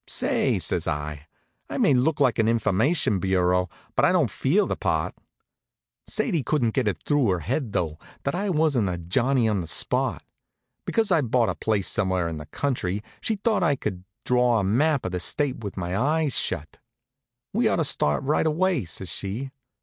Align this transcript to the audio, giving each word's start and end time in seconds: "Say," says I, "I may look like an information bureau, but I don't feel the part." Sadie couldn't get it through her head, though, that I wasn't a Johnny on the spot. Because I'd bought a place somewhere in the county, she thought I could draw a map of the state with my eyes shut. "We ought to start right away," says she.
"Say," 0.07 0.57
says 0.57 0.87
I, 0.87 1.27
"I 1.69 1.77
may 1.77 1.93
look 1.93 2.19
like 2.19 2.39
an 2.39 2.47
information 2.47 3.19
bureau, 3.19 3.69
but 3.95 4.03
I 4.03 4.11
don't 4.11 4.31
feel 4.31 4.65
the 4.65 4.75
part." 4.75 5.13
Sadie 6.07 6.41
couldn't 6.41 6.73
get 6.73 6.87
it 6.87 6.97
through 7.05 7.29
her 7.29 7.41
head, 7.41 7.71
though, 7.71 7.99
that 8.23 8.33
I 8.33 8.49
wasn't 8.49 8.89
a 8.89 8.97
Johnny 8.97 9.47
on 9.47 9.61
the 9.61 9.67
spot. 9.67 10.23
Because 10.85 11.11
I'd 11.11 11.29
bought 11.29 11.49
a 11.49 11.55
place 11.55 11.87
somewhere 11.87 12.27
in 12.27 12.37
the 12.37 12.47
county, 12.47 13.03
she 13.21 13.35
thought 13.35 13.61
I 13.61 13.75
could 13.75 14.03
draw 14.25 14.57
a 14.57 14.63
map 14.63 15.05
of 15.05 15.11
the 15.11 15.19
state 15.19 15.63
with 15.63 15.77
my 15.77 15.95
eyes 15.95 16.33
shut. 16.35 16.79
"We 17.53 17.67
ought 17.67 17.75
to 17.75 17.83
start 17.83 18.23
right 18.23 18.47
away," 18.47 18.85
says 18.85 19.09
she. 19.09 19.51